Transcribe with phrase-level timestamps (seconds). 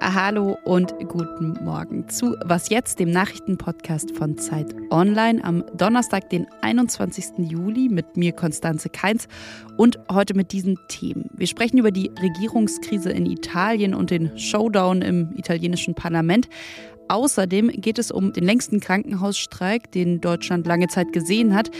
[0.00, 6.46] Hallo und guten Morgen zu Was jetzt, dem Nachrichtenpodcast von Zeit Online am Donnerstag, den
[6.62, 7.50] 21.
[7.50, 9.28] Juli mit mir Konstanze Keins
[9.76, 11.28] und heute mit diesen Themen.
[11.34, 16.48] Wir sprechen über die Regierungskrise in Italien und den Showdown im italienischen Parlament.
[17.08, 21.70] Außerdem geht es um den längsten Krankenhausstreik, den Deutschland lange Zeit gesehen hat.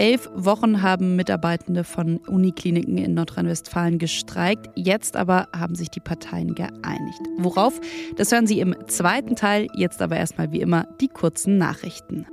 [0.00, 4.70] Elf Wochen haben Mitarbeitende von Unikliniken in Nordrhein-Westfalen gestreikt.
[4.74, 7.20] Jetzt aber haben sich die Parteien geeinigt.
[7.36, 7.78] Worauf?
[8.16, 9.66] Das hören Sie im zweiten Teil.
[9.74, 12.24] Jetzt aber erstmal wie immer die kurzen Nachrichten.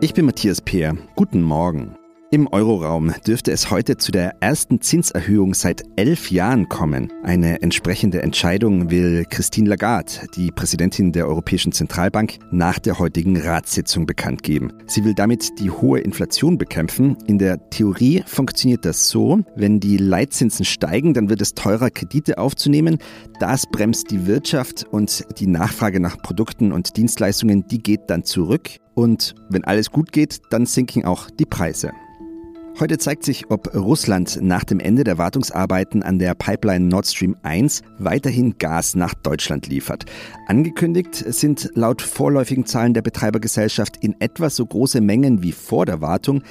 [0.00, 0.96] Ich bin Matthias Peer.
[1.16, 1.94] Guten Morgen.
[2.32, 7.12] Im Euroraum dürfte es heute zu der ersten Zinserhöhung seit elf Jahren kommen.
[7.24, 14.06] Eine entsprechende Entscheidung will Christine Lagarde, die Präsidentin der Europäischen Zentralbank, nach der heutigen Ratssitzung
[14.06, 14.72] bekannt geben.
[14.86, 17.18] Sie will damit die hohe Inflation bekämpfen.
[17.26, 22.38] In der Theorie funktioniert das so, wenn die Leitzinsen steigen, dann wird es teurer, Kredite
[22.38, 22.98] aufzunehmen.
[23.40, 28.70] Das bremst die Wirtschaft und die Nachfrage nach Produkten und Dienstleistungen, die geht dann zurück.
[28.94, 31.90] Und wenn alles gut geht, dann sinken auch die Preise.
[32.78, 37.36] Heute zeigt sich, ob Russland nach dem Ende der Wartungsarbeiten an der Pipeline Nord Stream
[37.42, 40.06] 1 weiterhin Gas nach Deutschland liefert.
[40.46, 46.00] Angekündigt sind laut vorläufigen Zahlen der Betreibergesellschaft in etwa so große Mengen wie vor der
[46.00, 46.42] Wartung.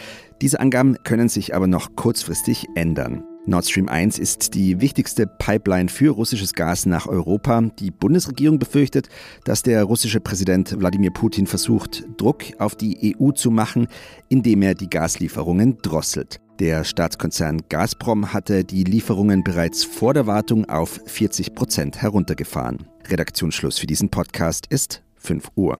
[0.41, 3.23] Diese Angaben können sich aber noch kurzfristig ändern.
[3.49, 7.61] Nord Stream 1 ist die wichtigste Pipeline für russisches Gas nach Europa.
[7.79, 9.09] Die Bundesregierung befürchtet,
[9.43, 13.87] dass der russische Präsident Wladimir Putin versucht, Druck auf die EU zu machen,
[14.29, 16.39] indem er die Gaslieferungen drosselt.
[16.59, 22.85] Der Staatskonzern Gazprom hatte die Lieferungen bereits vor der Wartung auf 40 Prozent heruntergefahren.
[23.07, 25.77] Redaktionsschluss für diesen Podcast ist 5 Uhr.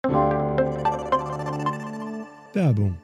[2.53, 2.97] Werbung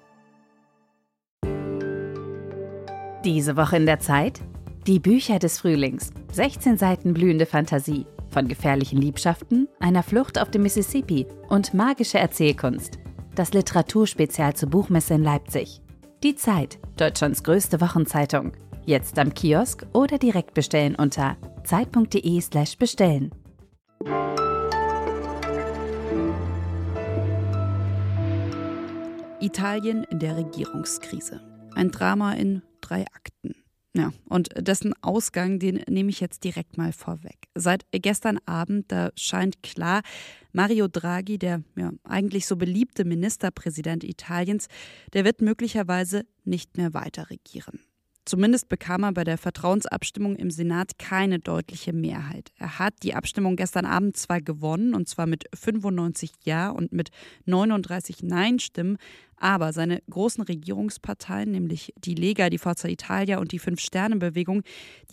[3.24, 4.42] Diese Woche in der Zeit?
[4.88, 6.12] Die Bücher des Frühlings.
[6.32, 8.06] 16 Seiten blühende Fantasie.
[8.30, 13.00] Von gefährlichen Liebschaften, einer Flucht auf dem Mississippi und magische Erzählkunst.
[13.34, 15.82] Das Literaturspezial zur Buchmesse in Leipzig.
[16.22, 18.52] Die Zeit, Deutschlands größte Wochenzeitung.
[18.86, 23.32] Jetzt am Kiosk oder direkt bestellen unter zeit.de/slash bestellen.
[29.42, 31.42] Italien in der Regierungskrise.
[31.74, 33.65] Ein Drama in drei Akten.
[33.96, 37.48] Ja, und dessen Ausgang, den nehme ich jetzt direkt mal vorweg.
[37.56, 40.02] Seit gestern Abend, da scheint klar,
[40.52, 44.68] Mario Draghi, der ja eigentlich so beliebte Ministerpräsident Italiens,
[45.14, 47.80] der wird möglicherweise nicht mehr weiter regieren.
[48.26, 52.52] Zumindest bekam er bei der Vertrauensabstimmung im Senat keine deutliche Mehrheit.
[52.58, 57.10] Er hat die Abstimmung gestern Abend zwar gewonnen, und zwar mit 95 Ja und mit
[57.46, 58.98] 39 Nein-Stimmen,
[59.38, 64.64] aber seine großen Regierungsparteien, nämlich die Lega, die Forza Italia und die Fünf-Sterne-Bewegung,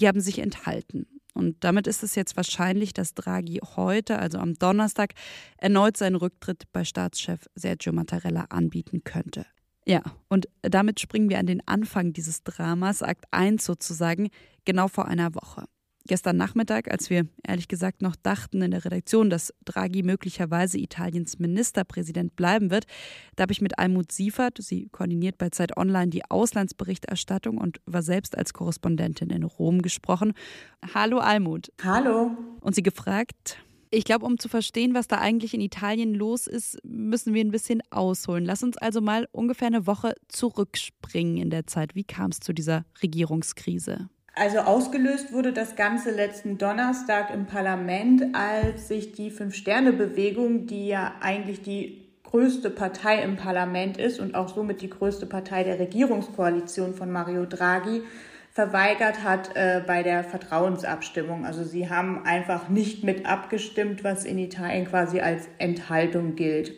[0.00, 1.06] die haben sich enthalten.
[1.34, 5.14] Und damit ist es jetzt wahrscheinlich, dass Draghi heute, also am Donnerstag,
[5.58, 9.46] erneut seinen Rücktritt bei Staatschef Sergio Mattarella anbieten könnte.
[9.86, 14.28] Ja, und damit springen wir an den Anfang dieses Dramas, Akt 1 sozusagen,
[14.64, 15.64] genau vor einer Woche.
[16.04, 21.38] Gestern Nachmittag, als wir ehrlich gesagt noch dachten in der Redaktion, dass Draghi möglicherweise Italiens
[21.38, 22.86] Ministerpräsident bleiben wird,
[23.36, 28.02] da habe ich mit Almut Siefert, sie koordiniert bei Zeit Online die Auslandsberichterstattung und war
[28.02, 30.32] selbst als Korrespondentin in Rom gesprochen.
[30.92, 31.70] Hallo Almut.
[31.84, 32.32] Hallo.
[32.60, 33.58] Und sie gefragt,
[33.92, 37.50] ich glaube, um zu verstehen, was da eigentlich in Italien los ist, müssen wir ein
[37.50, 38.44] bisschen ausholen.
[38.44, 41.94] Lass uns also mal ungefähr eine Woche zurückspringen in der Zeit.
[41.94, 44.08] Wie kam es zu dieser Regierungskrise?
[44.34, 51.16] Also ausgelöst wurde das Ganze letzten Donnerstag im Parlament, als sich die Fünf-Sterne-Bewegung, die ja
[51.20, 56.94] eigentlich die größte Partei im Parlament ist und auch somit die größte Partei der Regierungskoalition
[56.94, 58.02] von Mario Draghi,
[58.52, 61.46] verweigert hat äh, bei der Vertrauensabstimmung.
[61.46, 66.72] Also sie haben einfach nicht mit abgestimmt, was in Italien quasi als Enthaltung gilt.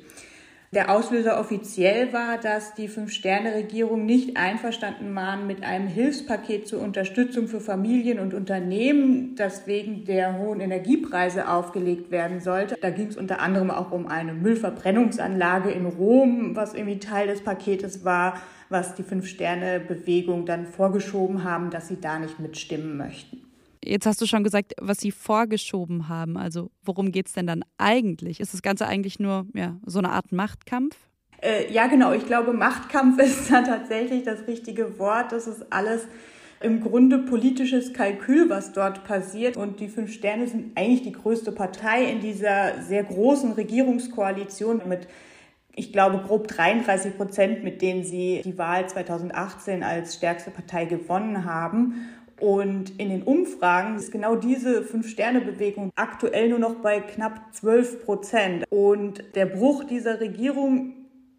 [0.75, 7.47] Der Auslöser offiziell war, dass die Fünf-Sterne-Regierung nicht einverstanden waren mit einem Hilfspaket zur Unterstützung
[7.47, 12.77] für Familien und Unternehmen, das wegen der hohen Energiepreise aufgelegt werden sollte.
[12.81, 17.43] Da ging es unter anderem auch um eine Müllverbrennungsanlage in Rom, was irgendwie Teil des
[17.43, 18.35] Paketes war
[18.71, 23.41] was die Fünf-Sterne-Bewegung dann vorgeschoben haben, dass sie da nicht mitstimmen möchten.
[23.87, 26.37] Jetzt hast du schon gesagt, was sie vorgeschoben haben.
[26.37, 28.41] Also worum geht es denn dann eigentlich?
[28.41, 30.97] Ist das Ganze eigentlich nur ja, so eine Art Machtkampf?
[31.43, 32.13] Äh, ja, genau.
[32.13, 35.33] Ich glaube, Machtkampf ist da tatsächlich das richtige Wort.
[35.33, 36.07] Das ist alles
[36.61, 39.57] im Grunde politisches Kalkül, was dort passiert.
[39.57, 45.07] Und die Fünf Sterne sind eigentlich die größte Partei in dieser sehr großen Regierungskoalition mit
[45.77, 51.45] ich glaube, grob 33 Prozent, mit denen sie die Wahl 2018 als stärkste Partei gewonnen
[51.45, 52.09] haben.
[52.41, 58.65] Und in den Umfragen ist genau diese Fünf-Sterne-Bewegung aktuell nur noch bei knapp 12 Prozent.
[58.71, 60.95] Und der Bruch dieser Regierung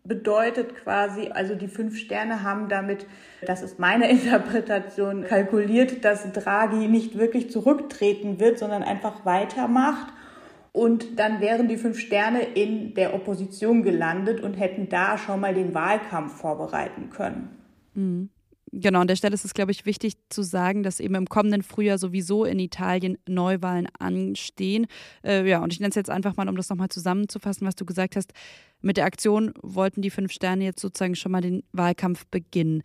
[0.05, 3.07] bedeutet quasi, also die fünf Sterne haben damit,
[3.45, 10.13] das ist meine Interpretation, kalkuliert, dass Draghi nicht wirklich zurücktreten wird, sondern einfach weitermacht.
[10.71, 15.53] Und dann wären die fünf Sterne in der Opposition gelandet und hätten da schon mal
[15.53, 17.49] den Wahlkampf vorbereiten können.
[17.93, 18.29] Mhm.
[18.77, 21.63] Genau, an der Stelle ist es, glaube ich, wichtig zu sagen, dass eben im kommenden
[21.63, 24.87] Frühjahr sowieso in Italien Neuwahlen anstehen.
[25.23, 27.85] Äh, ja, und ich nenne es jetzt einfach mal, um das nochmal zusammenzufassen, was du
[27.85, 28.33] gesagt hast.
[28.81, 32.83] Mit der Aktion wollten die fünf Sterne jetzt sozusagen schon mal den Wahlkampf beginnen.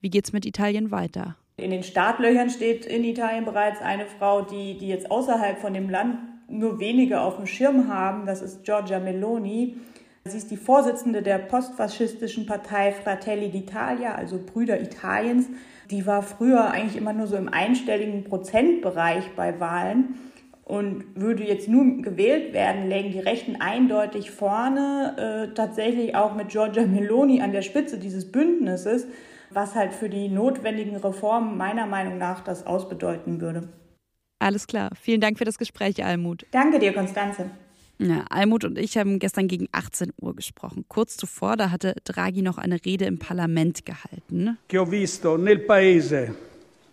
[0.00, 1.36] Wie geht es mit Italien weiter?
[1.58, 5.90] In den Startlöchern steht in Italien bereits eine Frau, die, die jetzt außerhalb von dem
[5.90, 6.16] Land
[6.48, 8.24] nur wenige auf dem Schirm haben.
[8.24, 9.76] Das ist Giorgia Meloni.
[10.26, 15.46] Sie ist die Vorsitzende der postfaschistischen Partei Fratelli d'Italia, also Brüder Italiens.
[15.90, 20.16] Die war früher eigentlich immer nur so im einstelligen Prozentbereich bei Wahlen
[20.64, 26.48] und würde jetzt nun gewählt werden, legen die Rechten eindeutig vorne, äh, tatsächlich auch mit
[26.48, 29.06] Giorgia Meloni an der Spitze dieses Bündnisses,
[29.50, 33.68] was halt für die notwendigen Reformen meiner Meinung nach das ausbedeuten würde.
[34.40, 34.90] Alles klar.
[35.00, 36.46] Vielen Dank für das Gespräch, Almut.
[36.50, 37.50] Danke dir, Konstanze.
[37.98, 40.84] Ja, Almut und ich haben gestern gegen 18 Uhr gesprochen.
[40.88, 44.58] Kurz zuvor, da hatte Draghi noch eine Rede im Parlament gehalten.
[44.68, 46.34] Che ho visto nel paese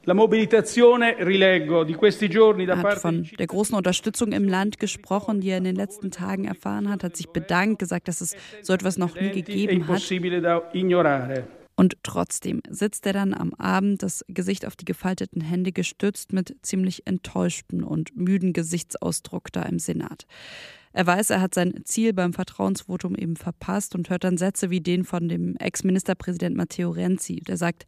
[0.05, 4.77] La mobilitazione, rileggo, di questi giorni da er hat von der großen Unterstützung im Land
[4.77, 8.35] gesprochen, die er in den letzten Tagen erfahren hat, hat sich bedankt, gesagt, dass es
[8.61, 10.01] so etwas noch nie gegeben hat.
[11.75, 16.53] Und trotzdem sitzt er dann am Abend, das Gesicht auf die gefalteten Hände gestützt, mit
[16.63, 20.27] ziemlich enttäuschtem und müden Gesichtsausdruck da im Senat.
[20.93, 24.79] Er weiß, er hat sein Ziel beim Vertrauensvotum eben verpasst und hört dann Sätze wie
[24.79, 27.85] den von dem Ex-Ministerpräsident Matteo Renzi, der sagt,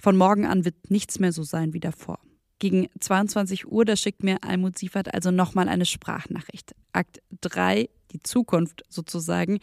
[0.00, 2.18] von morgen an wird nichts mehr so sein wie davor.
[2.58, 6.74] Gegen 22 Uhr, da schickt mir Almut Siefert also nochmal eine Sprachnachricht.
[6.92, 9.60] Akt 3, die Zukunft sozusagen,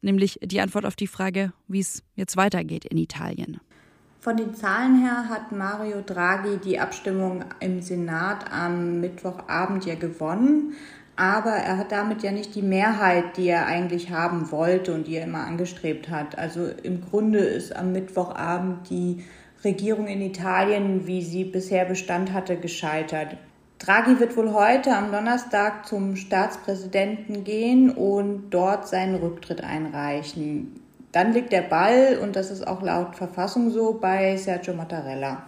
[0.00, 3.60] nämlich die Antwort auf die Frage, wie es jetzt weitergeht in Italien.
[4.20, 10.74] Von den Zahlen her hat Mario Draghi die Abstimmung im Senat am Mittwochabend ja gewonnen.
[11.16, 15.16] Aber er hat damit ja nicht die Mehrheit, die er eigentlich haben wollte und die
[15.16, 16.38] er immer angestrebt hat.
[16.38, 19.22] Also im Grunde ist am Mittwochabend die
[19.64, 23.36] Regierung in Italien, wie sie bisher Bestand hatte, gescheitert.
[23.78, 30.80] Draghi wird wohl heute am Donnerstag zum Staatspräsidenten gehen und dort seinen Rücktritt einreichen.
[31.10, 35.42] Dann liegt der Ball, und das ist auch laut Verfassung so, bei Sergio Mattarella.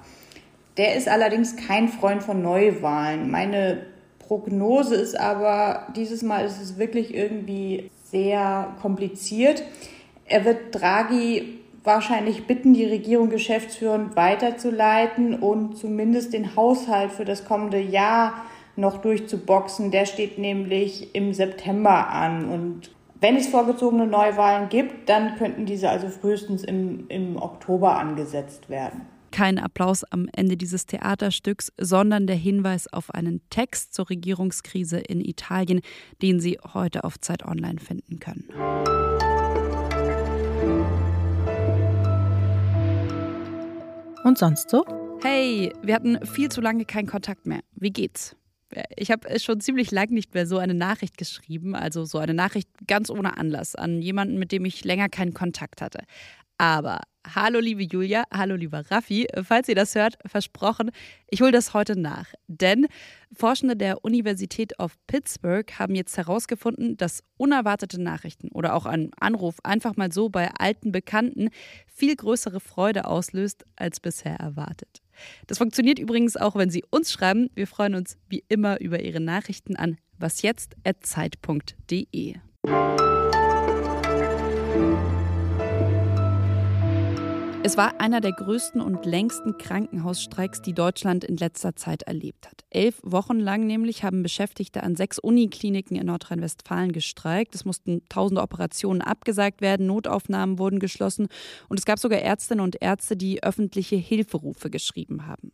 [0.76, 3.30] Der ist allerdings kein Freund von Neuwahlen.
[3.30, 3.93] Meine
[4.26, 9.62] Prognose ist aber, dieses Mal ist es wirklich irgendwie sehr kompliziert.
[10.26, 17.44] Er wird Draghi wahrscheinlich bitten, die Regierung geschäftsführend weiterzuleiten und zumindest den Haushalt für das
[17.44, 18.44] kommende Jahr
[18.76, 19.90] noch durchzuboxen.
[19.90, 22.48] Der steht nämlich im September an.
[22.48, 22.90] Und
[23.20, 29.13] wenn es vorgezogene Neuwahlen gibt, dann könnten diese also frühestens im, im Oktober angesetzt werden
[29.34, 35.20] kein Applaus am Ende dieses Theaterstücks, sondern der Hinweis auf einen Text zur Regierungskrise in
[35.20, 35.80] Italien,
[36.22, 38.48] den Sie heute auf Zeit Online finden können.
[44.22, 44.84] Und sonst so?
[45.20, 47.60] Hey, wir hatten viel zu lange keinen Kontakt mehr.
[47.74, 48.36] Wie geht's?
[48.96, 52.68] Ich habe schon ziemlich lange nicht mehr so eine Nachricht geschrieben, also so eine Nachricht
[52.86, 56.04] ganz ohne Anlass an jemanden, mit dem ich länger keinen Kontakt hatte.
[56.56, 60.90] Aber hallo liebe Julia, hallo lieber Raffi, falls ihr das hört, versprochen,
[61.28, 62.26] ich hole das heute nach.
[62.46, 62.86] Denn
[63.32, 69.56] Forschende der Universität of Pittsburgh haben jetzt herausgefunden, dass unerwartete Nachrichten oder auch ein Anruf
[69.62, 71.50] einfach mal so bei alten Bekannten
[71.86, 75.02] viel größere Freude auslöst als bisher erwartet.
[75.46, 77.50] Das funktioniert übrigens auch, wenn Sie uns schreiben.
[77.54, 82.34] Wir freuen uns wie immer über Ihre Nachrichten an wasjetzt.zeit.de.
[87.66, 92.62] Es war einer der größten und längsten Krankenhausstreiks, die Deutschland in letzter Zeit erlebt hat.
[92.68, 97.54] Elf Wochen lang nämlich haben Beschäftigte an sechs Unikliniken in Nordrhein-Westfalen gestreikt.
[97.54, 101.28] Es mussten tausende Operationen abgesagt werden, Notaufnahmen wurden geschlossen
[101.70, 105.50] und es gab sogar Ärztinnen und Ärzte, die öffentliche Hilferufe geschrieben haben.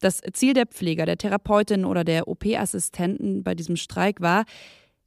[0.00, 4.46] Das Ziel der Pfleger, der Therapeutin oder der OP-Assistenten bei diesem Streik war,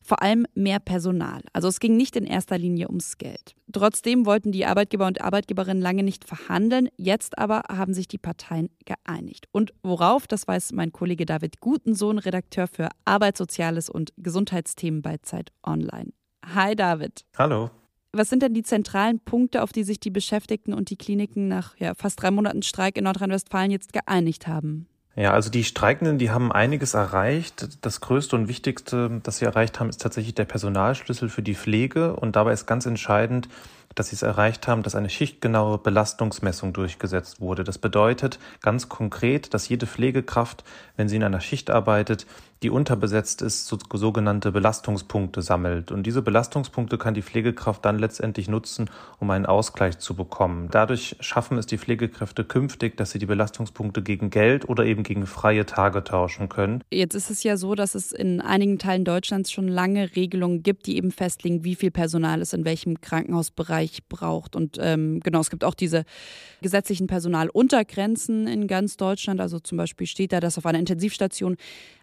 [0.03, 1.41] vor allem mehr Personal.
[1.53, 3.55] Also es ging nicht in erster Linie ums Geld.
[3.71, 6.89] Trotzdem wollten die Arbeitgeber und Arbeitgeberinnen lange nicht verhandeln.
[6.97, 9.47] Jetzt aber haben sich die Parteien geeinigt.
[9.51, 15.51] Und worauf, das weiß mein Kollege David Gutensohn, Redakteur für Arbeitssoziales und Gesundheitsthemen bei Zeit
[15.65, 16.11] Online.
[16.53, 17.25] Hi David.
[17.37, 17.71] Hallo.
[18.15, 21.75] Was sind denn die zentralen Punkte, auf die sich die Beschäftigten und die Kliniken nach
[21.77, 24.87] ja, fast drei Monaten Streik in Nordrhein-Westfalen jetzt geeinigt haben?
[25.15, 27.67] Ja, also die Streikenden, die haben einiges erreicht.
[27.81, 32.15] Das Größte und Wichtigste, das sie erreicht haben, ist tatsächlich der Personalschlüssel für die Pflege.
[32.15, 33.47] Und dabei ist ganz entscheidend,
[33.95, 37.63] dass sie es erreicht haben, dass eine schichtgenaue Belastungsmessung durchgesetzt wurde.
[37.63, 40.63] Das bedeutet ganz konkret, dass jede Pflegekraft,
[40.97, 42.25] wenn sie in einer Schicht arbeitet,
[42.63, 45.91] die unterbesetzt ist, so, sogenannte Belastungspunkte sammelt.
[45.91, 50.69] Und diese Belastungspunkte kann die Pflegekraft dann letztendlich nutzen, um einen Ausgleich zu bekommen.
[50.71, 55.25] Dadurch schaffen es die Pflegekräfte künftig, dass sie die Belastungspunkte gegen Geld oder eben gegen
[55.25, 56.81] freie Tage tauschen können.
[56.89, 60.87] Jetzt ist es ja so, dass es in einigen Teilen Deutschlands schon lange Regelungen gibt,
[60.87, 64.55] die eben festlegen, wie viel Personal es in welchem Krankenhausbereich braucht.
[64.55, 66.03] Und ähm, genau, es gibt auch diese
[66.61, 69.41] gesetzlichen Personaluntergrenzen in ganz Deutschland.
[69.41, 71.57] Also zum Beispiel steht da, dass auf einer Intensivstation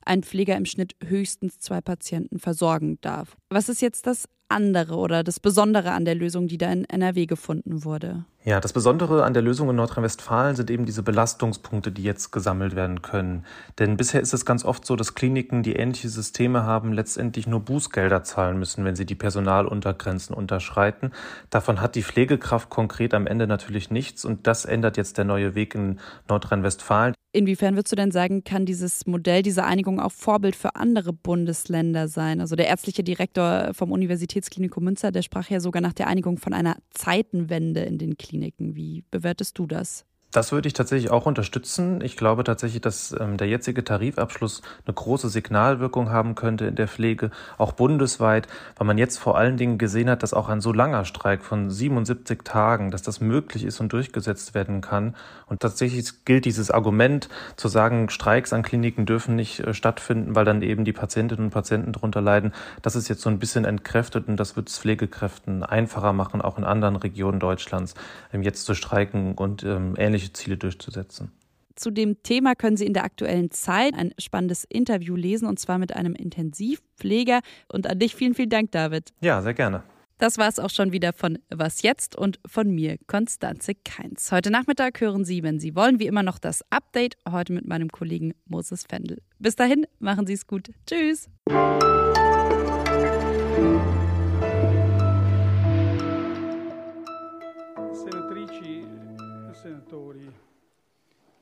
[0.05, 3.37] ein Pfleger im Schnitt höchstens zwei Patienten versorgen darf.
[3.51, 7.27] Was ist jetzt das andere oder das Besondere an der Lösung, die da in NRW
[7.27, 8.25] gefunden wurde?
[8.43, 12.75] Ja, das Besondere an der Lösung in Nordrhein-Westfalen sind eben diese Belastungspunkte, die jetzt gesammelt
[12.75, 13.45] werden können.
[13.79, 17.61] Denn bisher ist es ganz oft so, dass Kliniken, die ähnliche Systeme haben, letztendlich nur
[17.61, 21.11] Bußgelder zahlen müssen, wenn sie die Personaluntergrenzen unterschreiten.
[21.51, 25.55] Davon hat die Pflegekraft konkret am Ende natürlich nichts und das ändert jetzt der neue
[25.55, 27.15] Weg in Nordrhein-Westfalen.
[27.33, 32.09] Inwiefern würdest du denn sagen, kann dieses Modell, diese Einigung auch Vorbild für andere Bundesländer
[32.09, 32.41] sein?
[32.41, 36.53] Also der ärztliche Direktor vom Universitätsklinikum Münster, der sprach ja sogar nach der Einigung von
[36.53, 38.30] einer Zeitenwende in den Kliniken.
[38.75, 40.05] Wie bewertest du das?
[40.33, 42.01] Das würde ich tatsächlich auch unterstützen.
[42.03, 46.87] Ich glaube tatsächlich, dass ähm, der jetzige Tarifabschluss eine große Signalwirkung haben könnte in der
[46.87, 48.47] Pflege, auch bundesweit,
[48.77, 51.69] weil man jetzt vor allen Dingen gesehen hat, dass auch ein so langer Streik von
[51.69, 55.17] 77 Tagen, dass das möglich ist und durchgesetzt werden kann.
[55.47, 60.45] Und tatsächlich gilt dieses Argument zu sagen, Streiks an Kliniken dürfen nicht äh, stattfinden, weil
[60.45, 62.53] dann eben die Patientinnen und Patienten darunter leiden.
[62.83, 66.57] Das ist jetzt so ein bisschen entkräftet und das wird es Pflegekräften einfacher machen, auch
[66.57, 67.95] in anderen Regionen Deutschlands
[68.33, 71.33] ähm, jetzt zu streiken und ähm, ähnlich persönliche Ziele durchzusetzen.
[71.75, 75.79] Zu dem Thema können Sie in der aktuellen Zeit ein spannendes Interview lesen und zwar
[75.79, 77.41] mit einem Intensivpfleger.
[77.73, 79.13] Und an dich vielen, vielen Dank, David.
[79.21, 79.83] Ja, sehr gerne.
[80.19, 84.31] Das war es auch schon wieder von Was jetzt und von mir, Konstanze Keins.
[84.31, 87.89] Heute Nachmittag hören Sie, wenn Sie wollen, wie immer noch das Update, heute mit meinem
[87.89, 89.23] Kollegen Moses Fendel.
[89.39, 90.69] Bis dahin, machen Sie es gut.
[90.87, 91.31] Tschüss.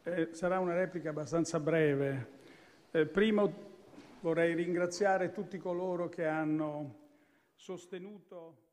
[0.08, 2.36] Eh, sarà una replica abbastanza breve.
[2.92, 3.52] Eh, primo
[4.20, 6.94] vorrei ringraziare tutti coloro che hanno
[7.54, 8.67] sostenuto